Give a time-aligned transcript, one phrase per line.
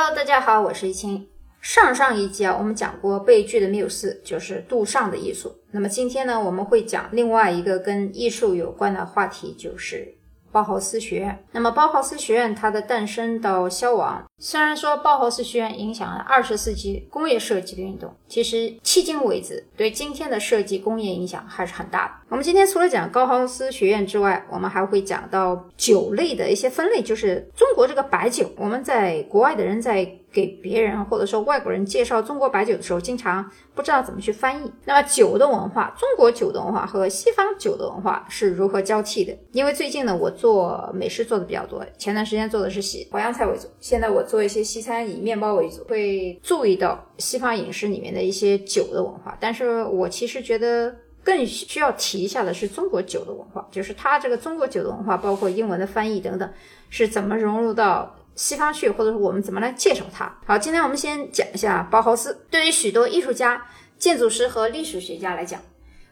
[0.00, 1.26] Hello，大家好，我是易清。
[1.60, 5.52] 上上一集啊，我们讲过悲剧的缪斯，就是杜尚的艺术。
[5.72, 10.14] 那么今天呢，我们会讲另外一个跟艺术有关的话题，就是
[10.52, 11.44] 包豪斯学院。
[11.50, 22.12] 那么包豪斯学院它的诞生到消亡，虽然说包豪斯学院影响了二十世纪工业设计的运动，其实迄今为止对今天的设计工业影响还是很大的。
[22.28, 30.18] 我们今天除了讲高豪斯学院之外，我们还会讲到酒类的一些分类，就是中国这个白酒，我们在国外的人在。
[30.30, 34.70] 给别人或者说外国人介绍中国白酒的时候，经常不知道怎么去翻译。
[34.84, 39.34] 那么酒的文化，中国酒的文化和西方酒的文化是如何交替的？
[39.52, 49.36] 因为最近呢，我做美食做的比较多，前段时间做的是喜淮扬菜为主，现在我做一些西餐，以面包为主，会注意到西方饮食里面的一些酒的文化。
[49.40, 56.48] 但是我其实觉得更需要提一下的是中国酒的文化，就是它这个中国酒的文化，包括英文的翻译等等，
[56.90, 58.14] 是怎么融入到。
[58.38, 60.32] 西方去，或者说我们怎么来介绍它？
[60.46, 62.46] 好，今天我们先讲一下包豪斯。
[62.48, 63.60] 对于许多艺术家、
[63.98, 65.60] 建筑师和历史学家来讲，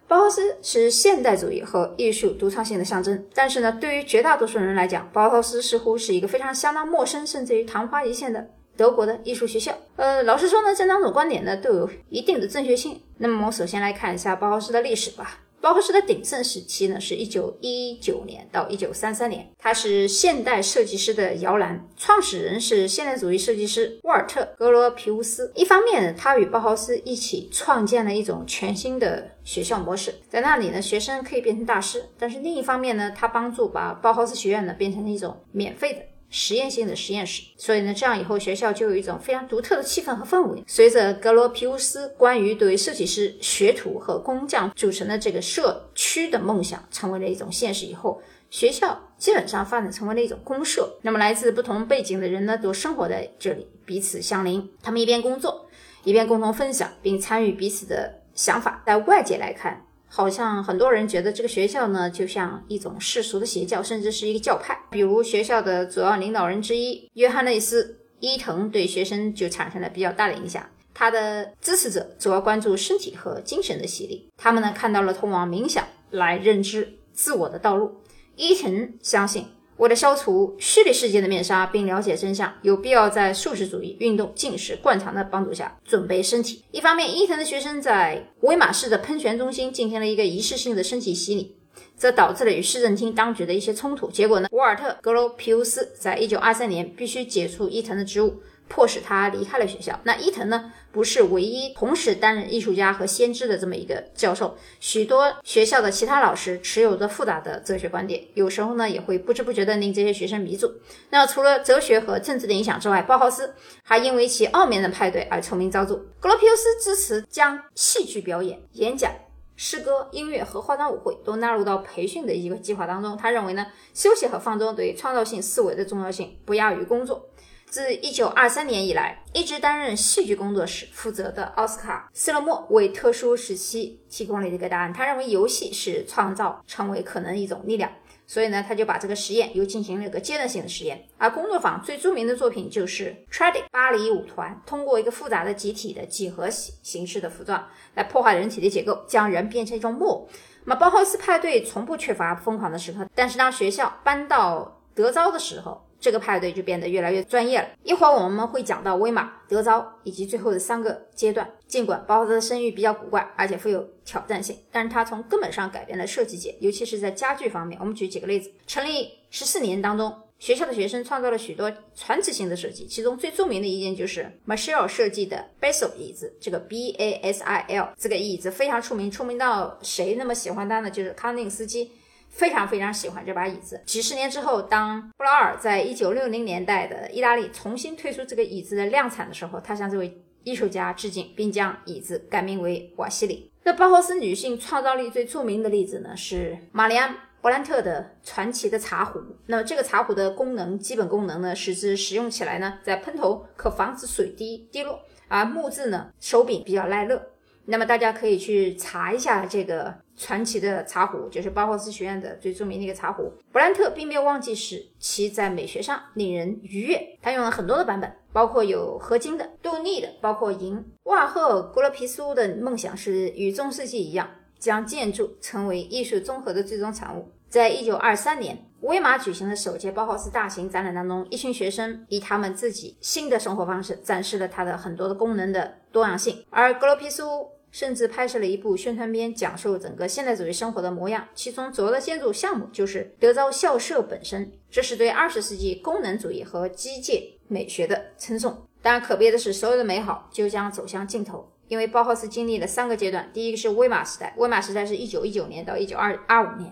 [0.08, 3.24] 包豪斯是现代主义和艺术独创性的象征。
[3.34, 9.72] 但是呢，对于绝大多数人来讲，包豪斯似乎是一个非常相当陌生，甚至于昙花一现的德国的艺术学校。
[9.96, 13.00] 呃，老实说呢，这两种观点呢都有一定的正确性。
[13.18, 15.40] 那么，我们首先来看一下包豪斯的历史吧。
[15.66, 19.50] 包豪斯的鼎盛时期呢，是一九一九年到一九三三年。
[19.58, 25.50] 他是现代设计师的摇篮，创始人是现代主义设计师沃尔特·格罗皮乌斯。
[25.56, 32.04] 一方面呢，他与包豪斯一起创建了一种全新的学校模式，在那里呢，学生可以变成大师。
[32.16, 35.98] 但是另一方面呢，他帮助把包豪斯学院呢变成了一种免费的。
[36.28, 40.62] 实验性的实验室，所以呢，这样以后学校就有一种非常独特的气氛和氛围。
[40.66, 50.98] 随着格罗皮乌斯关于对设计师、学徒和工匠组成的这个社区的梦想成为了一种现实以后，学校基本上发展成为了一种公社。
[51.02, 54.68] 那么，来自不同背景的人呢，都生活在这里，彼此相邻。
[54.82, 55.68] 他们一边工作，
[56.04, 58.82] 一边共同分享并参与彼此的想法。
[58.84, 64.78] 在外界来看，好像很多人觉得这个学校呢，就像一种世俗的邪教，甚至是一个教派。
[64.90, 67.84] 比如学校的主要领导人之一约翰内斯·
[68.20, 70.64] 伊藤对学生就产生了比较大的影响。
[70.94, 78.00] 他的支持者主要关注身体和精神的洗礼，他们呢看到了通往冥想来认知自我的道路。
[78.36, 79.46] 伊藤相信。
[79.78, 86.64] 为了消除虚拟世界的面纱，并了解真相，有必要在素食主义运动、进食灌肠的帮助下准备身体。
[86.70, 91.56] 一方面，伊藤的学生在威马市的喷泉中心进行了一个仪式性的身体洗礼，
[91.98, 94.10] 这导致了与市政厅当局的一些冲突。
[94.10, 98.42] 结果呢，沃尔特·格罗皮乌斯在一九二三年必须解除伊藤的职务。
[98.68, 99.96] 迫使他离开了学校。
[100.02, 104.56] 那伊藤呢，不是唯一同时担任艺术家和先知的这么一个教授。
[104.80, 110.72] 许多学校的其他老师持有着复杂的哲学观点，有时候呢也会不知不觉地令这些学生迷住。
[111.10, 115.96] 那除了哲学和政治的影响之外，包豪斯还因为其奥面的派对而臭名昭著。
[116.18, 119.12] 格罗皮乌斯支持将戏剧表演、演讲、
[119.54, 123.14] 诗歌、音乐和化妆舞会都纳入到培训的一个计划当中。
[123.18, 127.28] 他认为呢，休息和放松对创造性思维的重要性不亚于工作。
[127.76, 134.90] 自一九二三年以来，一直担任戏剧工作室负责的奥斯卡·斯勒莫为特殊时期提供了一个答案。
[134.90, 137.92] 他认为游戏是创造成为可能一种力量，
[138.26, 141.06] 所以呢，他就把这个实验又进行了一个阶段性的实验。
[141.18, 150.28] 而工作坊最著名的作品就是 Tradic 巴黎舞团，通过一个复杂的集体的几何形形式的服装来破坏人体的结构，将人变成一种木偶。
[150.64, 155.82] 那么包豪斯派对从不缺乏疯狂的时刻，但是当学校搬到德昭的时候。
[156.00, 157.68] 这个派对就变得越来越专业了。
[157.82, 161.48] 一会儿我们会讲到威马、德昭以及最后的三个阶段。
[161.66, 167.78] 尽管包豪斯的声誉比较古怪，而且富有挑战性，但是他从根本上改变了设计界，尤其是在家具方面。
[167.80, 176.32] 我们举几个例子：成立十四年当中，学校的学生创造了许多传奇性的设计，其中最著名的一件就是 Michelle 设计的 Basil 椅子。
[176.40, 180.90] 这个 B A S I L 这个椅子非常出名，出名到谁那么喜欢它呢？
[180.90, 181.90] 就是康定斯基。
[182.36, 183.80] 非常非常喜欢这把椅子。
[183.86, 193.50] 几十年之后，当布劳尔在一九六零年代的意大利重新推出这个椅子的量产的时候，他向这位艺术家致敬，并将椅子改名为瓦西里。
[193.64, 197.10] 那包豪斯女性创造力最著名的例子呢，是玛丽安·
[197.42, 199.20] 勃兰特的传奇的茶壶。
[199.46, 207.30] 那么这个茶壶的功能，基本功能呢，使之使用起来呢，在喷头可防止水滴滴落，而木质呢，手柄比较耐热。
[207.66, 213.32] 那么大家可以去查一下这个传奇的茶壶，就是包豪斯学院的最著名的一个茶壶。
[213.52, 220.82] 勃兰特并没有忘记使其在美学上令人愉悦，他用了很多的版本，包括有合金的、镀腻的，包括银。
[221.04, 227.30] 瓦赫·格罗皮苏的梦想是与中世纪一样，将建筑成为艺术综合的最终产物。
[227.48, 236.44] 在一九二三年，威马举行的首届包豪斯大型展览当中，一群学生以他们自己新的生活方式展示了它的很多的功能的多样性。
[236.50, 241.28] 而格罗皮苏甚至拍摄了一部宣传片，讲述整个现代主义生活的模样。
[241.34, 248.66] 其中主要的建筑项目就是德昭校舍本身，这是对二十世纪功能主义和机械美学的称颂。
[248.80, 251.52] 当然，可悲的是，所有的美好就将走向尽头。
[251.68, 256.70] 因为包豪斯经历了三个阶段，第一个是威马时代，威马时代是一九一九年到一九二二五年；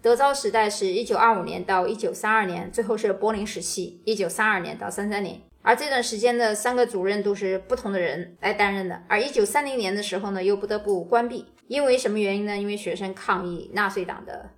[0.00, 5.40] 德昭时代是一九二五年到一九三二年；最后是柏林时期，一九三二年到三三年。
[5.64, 9.02] 而这段时间的三个主任都是不同的人来担任的。
[9.08, 12.54] 而一九三零年的时候呢，又不得不关闭，因为什么原因呢？
[12.54, 14.50] 因为学生抗议纳粹党的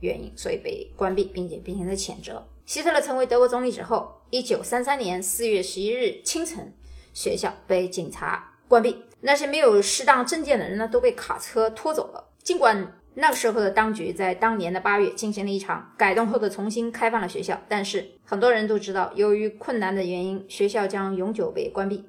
[0.00, 2.42] 原因，所以被关闭，并且进行了谴责。
[2.64, 6.72] 希特勒成为德国总理之后，一九三三年四月十一日清晨，
[7.12, 8.52] 学校被警察。
[8.66, 12.32] 关闭那些没有适当证件的人呢，都被卡车拖走了。
[12.42, 22.04] 尽管那个时候的当局在当年的八月进行了一场改动后的重新开放了学校，但是很多人都知道，由于困难的原因，学校将永久被关闭。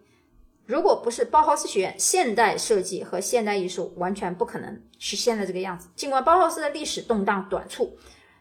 [0.66, 5.88] 如果不是包豪斯学院现代设计和现代艺术，完全不可能是现在这个样子。
[5.96, 7.96] 尽管包豪斯的历史动荡短促，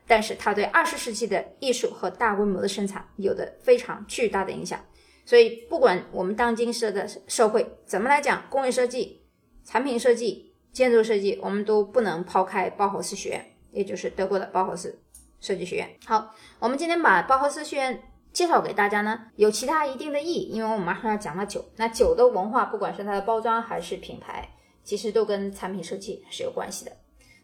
[0.07, 4.81] 但是它对二十世纪的艺术和大规模的生产有着非常巨大的影响。
[5.27, 9.21] 所以，不管我们当今社的社会怎么来讲，工业设计、
[9.63, 15.01] 产品设计、建筑设计，我们都不能抛开包豪斯学院，也就是德国的包豪斯
[15.41, 15.89] 设计学院。
[16.05, 21.65] 好，我们今天把包豪斯学院介绍给大家呢，有其他一定的意义，因为我们马上要讲到酒。
[21.77, 24.47] 那酒的文化，不管是它的包装还是品牌，
[24.83, 26.93] 其实都跟产品设计是有关系的。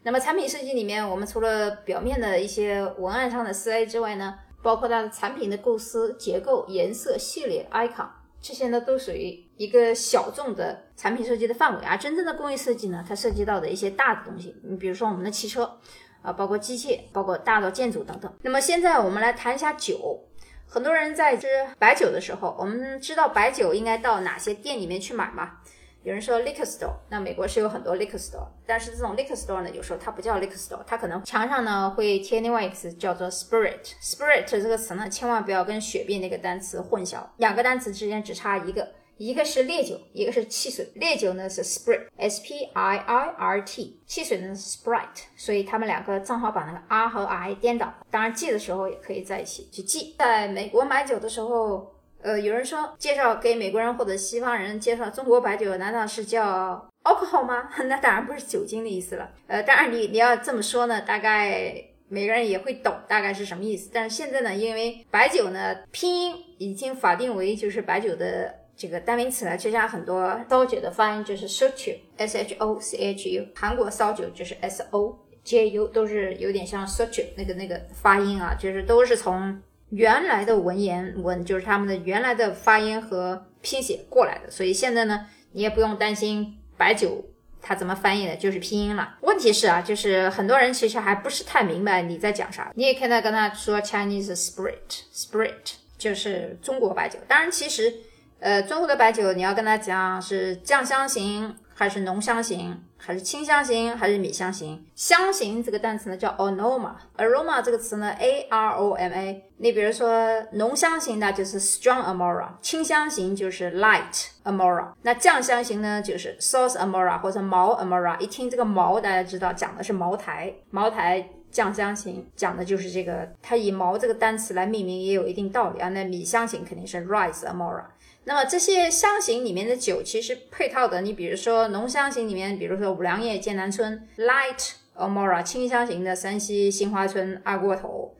[0.02, 4.38] 那么，产品设计里面，我们除了表面的一些文案上的思维之外呢？
[4.62, 8.06] 包括它的产品的构思、结构、颜色、系列、icon，
[8.40, 11.84] 这些呢都属于一个小众的产品设计的范围。
[11.84, 15.78] 啊真正的工业设计呢，它涉及到的一些大的东西，你比如说我们的汽车，
[16.22, 18.32] 啊，包括机械，包括大的建筑等等。
[18.42, 20.26] 那么现在我们来谈一下酒。
[20.72, 21.48] 很多人在吃
[21.80, 25.58] 白酒的时候，我们知道白酒应该到哪些店里面去买吗？
[26.02, 33.80] 有人说 liquor store，那美国是有很多 liquor store，但是这种 liquor store 呢，有时候它不叫 liquor store，它可能墙上呢会贴另外一个词叫做 spirit。
[34.02, 38.88] spirit 这个词呢，千万不要跟雪碧那个单词混淆，两个单词之间只差一个，
[39.18, 40.90] 一个是烈酒，一个是汽水。
[40.94, 47.92] 烈酒呢是 spirit，s p i i r t，汽水呢是 sprite，所以他们两个正好把那个 r 和 i 颠倒。
[48.10, 50.16] 当然记的时候也可以在一起去记。
[50.18, 51.99] 在美国买酒的时候。
[52.22, 57.68] 呃，有人说介绍给美国人或者西方人介绍中国白酒，难道是叫 alcohol 吗？
[57.88, 59.30] 那当然不是酒精的意思了。
[59.46, 61.72] 呃，当然你你要这么说呢，大概
[62.08, 63.90] 每个人也会懂大概是什么意思。
[63.92, 79.58] 但是现在呢，因为白酒呢拼音已经法定为就是白酒的这个单名词了，就像很多烧酒的发音就是 shochu，s h o c h u，韩国烧酒就是 s o j u，都是有点像 shochu 那个那个发音啊，就是都是从。
[79.90, 87.24] 原来的文言文就是他们的原来的发音和拼写过来的，所以现在呢，你也不用担心白酒
[87.60, 89.16] 它怎么翻译的，就是拼音了。
[89.20, 97.18] 问题是啊，就是很多人其实还不是太明白你在讲啥，你也可以跟他说 Chinese spirit，spirit 就是中国白酒。
[97.28, 97.92] 当然，其实
[98.38, 101.54] 呃，中国的白酒你要跟他讲是酱香型。
[101.80, 104.84] 还是浓香型，还是清香型，还是米香型？
[104.94, 109.44] 香型这个单词呢叫 aroma，aroma 这个词呢 a r o m a。
[109.56, 110.14] 你比如说
[110.52, 114.88] 浓香型的就是 strong amora，清香型就是 light amora。
[115.00, 118.20] 那酱香型呢就是 sauce amora 或者毛 amora。
[118.20, 123.28] 一听这个毛，大家知道讲的是茅台，茅台酱香型讲的就是这个。
[123.42, 125.88] 它以毛这个单词来命名也有一定道理啊。
[125.90, 127.84] 那米香型肯定是 rice amora。
[128.24, 138.14] 那么这些香型里面的酒，其实配套的，你比如说浓香型里面，比如说五粮液剑南春，Light Amora；清香型的山西杏花村二锅头；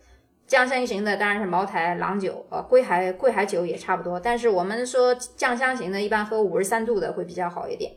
[0.47, 4.19] 酱香型的当然是茅台郎酒，呃，桂海桂海酒也差不多。
[4.19, 7.93] 但是我们说酱香型的，一般喝五十三度的会比较好一点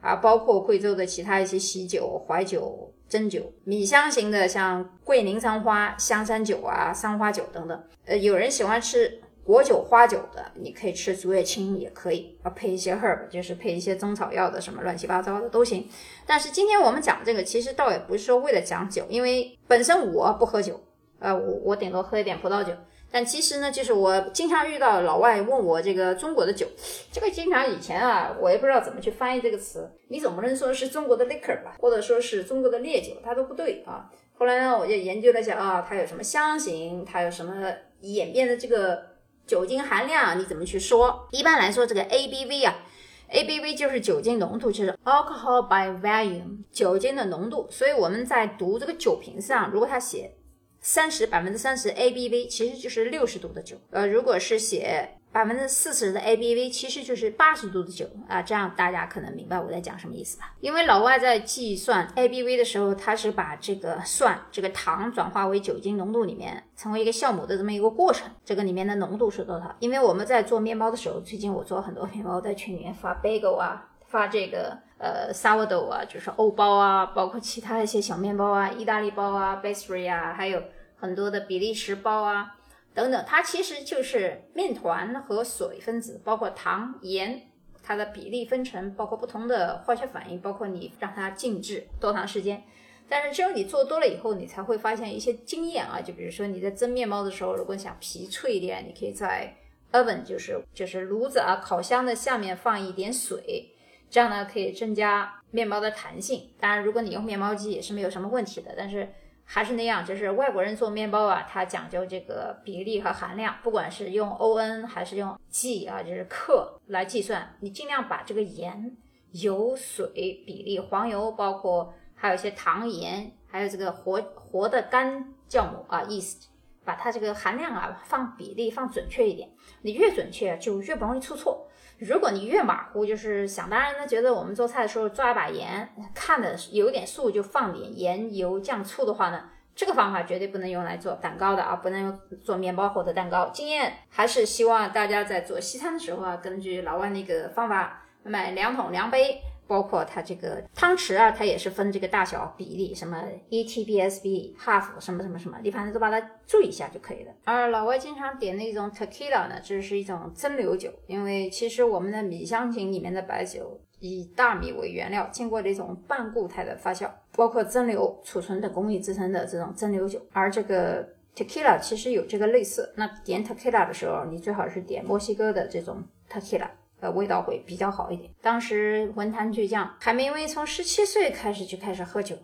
[0.00, 3.52] 啊，包括贵州的其他一些喜酒、怀酒、真酒。
[3.64, 7.84] 米香型的像桂林三花、香山酒啊、三花酒等等。
[8.06, 9.20] 呃，有人喜欢吃。
[9.42, 15.88] 果酒花酒的，你可以吃竹叶青，也可以啊，配一些 herb，就是配一些中草药的，什么乱七八糟的都行。
[16.24, 20.80] 但是今天我们讲这个，其实倒也不是说为了讲酒，因为本身我不喝酒，
[21.18, 22.72] 呃，我我顶多喝一点葡萄酒。
[23.10, 26.66] 但其实呢，就是我经常遇到老外问我这个中国的酒，
[27.10, 34.10] 这个经常以前啊，我也不知道怎么去翻译这个词，你总不能说是中国的 liquor 吧，或者说是中国的烈酒，它都不对啊。
[34.34, 37.52] 后来呢，我就研究了一下啊，它有什么香型，它有什么
[38.00, 39.10] 演变的这个。
[39.46, 41.26] 酒精含量你怎么去说？
[41.32, 42.84] 一般来说，这个 ABV 啊
[43.32, 47.66] ，ABV 就是酒精浓度，就是 alcohol by volume，酒精的浓度。
[47.68, 50.36] 所以我们在读这个酒瓶上，如果它写
[50.80, 53.76] 三十百分之三十 ABV，其实就是六十度的酒。
[53.90, 55.16] 呃，如果是写。
[55.32, 60.52] 百分之四十的 ABV 其实就是八十度的酒啊，这样大家可能明白我在讲什么意思吧？
[60.58, 69.72] 因为老外在计算 ABV 的时候，他是把这个算这个糖转化为酒精浓度里面成为一个酵母的这么一个过程，这个里面的浓度是多少？
[69.78, 80.62] 因为我们在做面包的时候，最近我做很多面包，在群里面发 bagel 啊，发这个呃 sourdough 啊，就是欧包啊，包括其他一些小面包啊，意大利包啊 b a s e r y 啊，还有
[80.96, 82.56] 很多的比利时包啊。
[82.92, 87.40] 等等，它其实就是面团和水分子，包括糖、盐，
[87.84, 92.60] 它的比例分成，包括不同的化学反应，包括你让它静置多长时间。
[93.08, 96.00] 但是只有你做多了以后，你才会发现一些经验啊。
[96.00, 99.56] 就比如说你在蒸面包的时候，如果想皮脆一点，你可以在
[99.92, 103.72] oven，就是就是炉子啊，烤箱的下面放一点水，
[104.10, 106.50] 这样呢可以增加面包的弹性。
[106.60, 109.08] 当然，如果你用面包机也是没有什么问题的，但是。
[109.52, 118.96] 还是那样，就是外国人做面包啊，他讲究这个比例和含量，不管是用 O N 还是用 G 啊，就是克来计算，你尽量把这个盐、
[119.32, 126.44] 油、水比例、黄油，包括还有一些糖盐，还有这个活活的干酵母啊，yeast，
[126.84, 129.50] 把它这个含量啊放比例放准确一点，
[129.82, 131.68] 你越准确就越不容易出错。
[132.00, 143.50] 如果你越马虎，就是想当然的觉得我们做菜的时候抓一把盐，看的有点素就放点盐、油、酱、醋的话呢，这个方法绝对不能用来做蛋糕的啊，不能用做面包或者蛋糕。
[143.50, 149.42] 经验还是希望大家在做西餐的时候啊，根据老外那个方法买两桶量杯。
[149.70, 157.32] 包括它这个汤匙啊，它也是分这个大小比例，什么 E T B S B half 什么什么什么，你反正都把它注意一下就可以了。
[157.44, 170.20] 而老外经常点那种 Tequila 呢，这是一种蒸馏酒，因为其实我们的米香型里面的白酒以大米为原料，经过这种半固态的发酵，包括蒸馏、储存等工艺制成的这种蒸馏酒。
[170.32, 176.66] 而这个 Tequila 其实有这个类似，那点 Tequila 的时候，你最好是点墨西哥的这种 Tequila。
[177.00, 178.30] 呃，味道会比较好一点。
[178.40, 182.36] 当时文坛巨匠海明威从十七岁开始就开始喝酒，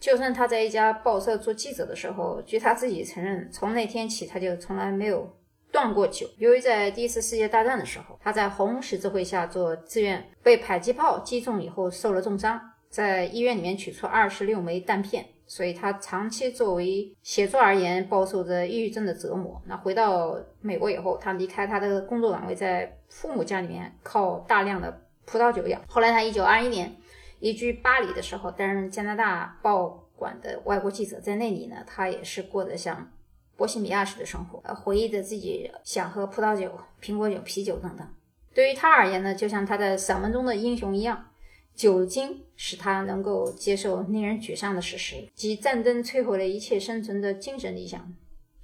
[0.00, 5.28] 就算他在一家报社做记者的时候，据他自己承认，从那天起他就从来没有
[5.70, 6.26] 断过酒。
[6.38, 15.24] 由于在第一次世界大战的时候，他在红十字会下做志愿，被迫击炮击中以后受了重伤，在医院里面取出二十六枚弹片。
[15.54, 19.60] 所以他长期作为写作而言，饱受着抑郁症的折磨。
[19.66, 25.78] 那回到美国以后，他离开他的工作岗位，在父母家里面靠大量的葡萄酒养。
[25.86, 26.96] 后来他一九二一年
[27.38, 33.12] 移居巴黎的时候，担任加拿大报馆的外国记者，在那里呢，他也是过得像
[33.54, 38.08] 波西米亚式的生活，呃，回忆着自己想喝葡萄酒、苹果酒、啤酒等等。
[38.54, 41.26] 对于他而言呢，就像他在散文中的英雄一样。
[41.74, 48.12] 酒精使他能够接受令人沮丧的事实，即战争摧毁了一切生存的精神理想。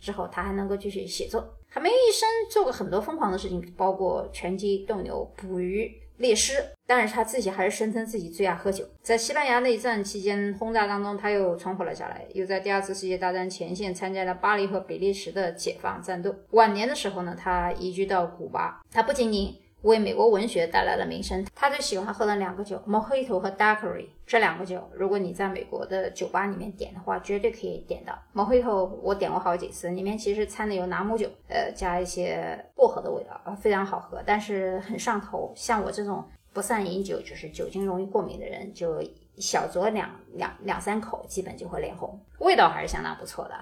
[0.00, 1.56] 之后，他还能够继续写作。
[1.66, 6.54] 海明一生做过很多疯狂的事情，包括拳击、斗牛、捕鱼、猎狮。
[6.86, 8.82] 但是他自己还是声称自己最爱喝酒。
[9.02, 12.24] 在西班牙内战期间轰炸当中，他又存活了下来。
[12.32, 16.34] 又在第二次世界大战前线参加了巴黎和比利时的解放战斗。
[16.52, 18.80] 晚年的时候呢，他移居到古巴。
[18.90, 21.46] 他不仅仅为美国文学带来了名声。
[21.54, 28.18] 他最喜欢喝的两个酒，Mojito 和 Daiquiri 这两个酒，如果你在美国的酒吧里面点的话，绝对可以点到。
[28.34, 35.52] Mojito 我点过好几次，里面其实掺的有朗姆酒，呃，加一些薄荷的味道，非常好喝，但是很上头。
[35.54, 39.00] 像我这种不善饮酒，就是酒精容易过敏的人，就
[39.36, 42.20] 小酌两两两三口，基本就会脸红。
[42.40, 43.54] 味道还是相当不错的。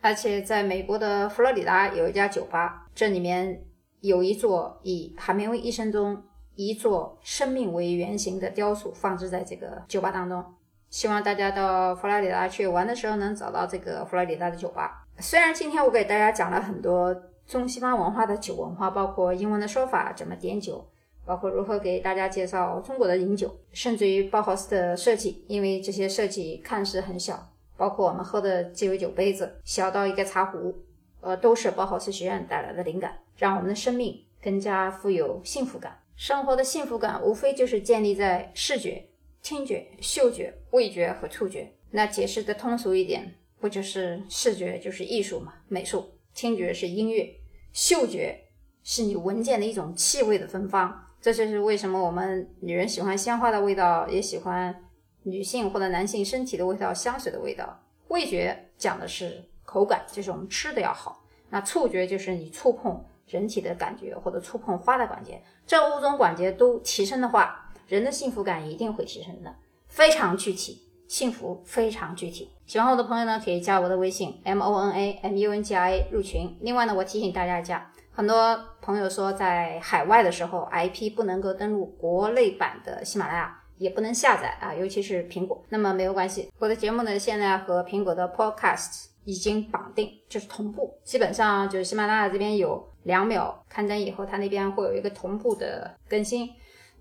[0.00, 3.62] 而且在美国的佛罗里达有一家酒吧，这里面。
[4.04, 6.22] 有一座以海明威一生中
[6.56, 10.44] 一座生命为原型的雕塑放置在这个酒吧当中，
[10.90, 15.06] 希望大家到佛罗里达去玩的时候能找到这个佛罗里达的酒吧。
[15.20, 20.86] 虽然今天我给大家讲了很多中西方文化的酒文化，包括英文的说法怎么点酒，
[21.24, 30.76] 包括如何给大家介绍中国的饮酒，甚至于包豪斯的设计，因为这些设计看似很小，包括我们喝的鸡尾酒杯子，小到一个茶壶。
[31.24, 35.98] 呃，都是包豪斯学院带来的灵感，让我们的生命更加富有幸福感。
[36.16, 39.02] 生活的幸福感无非就是建立在视觉、
[39.42, 41.72] 听觉、嗅觉、味觉和触觉。
[41.90, 45.54] 那解释的通俗一点，不就是视觉就是艺术嘛？
[45.66, 46.04] 美术，
[46.34, 47.34] 听觉是音乐，
[47.72, 48.38] 嗅觉
[48.82, 51.06] 是你闻见的一种气味的芬芳。
[51.22, 54.74] 这就是为什么我们女人喜欢鲜花的味道，也喜欢
[55.22, 57.82] 女性或者男性身体的味道，香水的味道。
[58.08, 59.42] 味觉讲的是。
[59.74, 69.52] 口感就是我们吃的要好，那触觉就是你触碰人体的感觉或者触碰花的感觉，这五种感觉都提升的话，人的幸福感一定会提升的。
[69.88, 72.50] 非常具体，幸福非常具体。
[72.66, 76.56] 喜欢我的朋友呢，可以加我的微信 m o n a m u n g i a 入群。
[76.60, 85.62] 另外呢，我提醒大家一下，很多朋友说在海外的时候 IP 不能够登录国内版的喜马拉雅，也不能下载啊，尤其是苹果。
[85.68, 96.48] 那么没有关系，我的节目呢现在和苹果的 Podcast 已经绑定，就是同步，基本上就是喜马拉雅这边有两秒刊登以后，它那边会有一个同步的更新。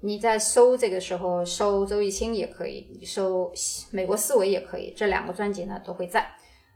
[0.02, 3.50] 你在搜这个时候搜周艺兴也可以，你搜
[3.90, 6.30] 美国思维也可以，这两个专辑呢都会在。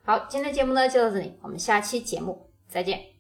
[0.06, 3.17] 好，今天节目呢就到这里，我们下期节目再见。